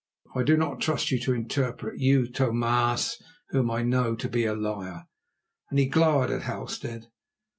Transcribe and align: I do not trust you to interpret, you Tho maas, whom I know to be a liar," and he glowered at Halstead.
I 0.33 0.41
do 0.41 0.57
not 0.57 0.81
trust 0.81 1.11
you 1.11 1.19
to 1.19 1.33
interpret, 1.35 1.99
you 1.99 2.25
Tho 2.25 2.51
maas, 2.51 3.21
whom 3.49 3.69
I 3.69 3.83
know 3.83 4.15
to 4.15 4.27
be 4.27 4.45
a 4.45 4.55
liar," 4.55 5.03
and 5.69 5.77
he 5.77 5.85
glowered 5.85 6.31
at 6.31 6.41
Halstead. 6.41 7.05